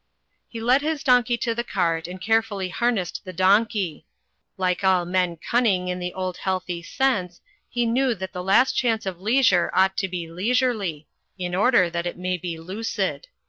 He 0.49 0.59
led 0.59 0.81
his 0.81 1.03
donkey 1.03 1.37
to 1.37 1.53
the 1.53 1.63
cart, 1.63 2.07
and 2.07 2.19
carefully 2.19 2.69
har 2.69 2.87
156 2.87 3.23
THE 3.23 3.33
FLYING 3.37 3.37
INN 3.37 3.37
nessed 3.37 3.37
the 3.37 3.37
donkey; 3.61 4.05
like 4.57 4.83
all 4.83 5.05
men 5.05 5.37
cunning 5.37 5.89
in 5.89 5.99
the 5.99 6.15
old 6.15 6.37
healthy 6.37 6.81
sense 6.81 7.39
he 7.69 7.85
knew 7.85 8.15
that 8.15 8.33
the 8.33 8.41
last 8.41 8.71
chance 8.75 9.05
of 9.05 9.21
leisure 9.21 9.69
ought 9.75 9.95
to 9.97 10.07
be 10.07 10.27
leisurely, 10.27 11.05
in 11.37 11.53
order 11.53 11.87
that 11.91 12.07
it 12.07 12.17
may 12.17 12.39
be 12.39 12.57
lucid. 12.57 13.27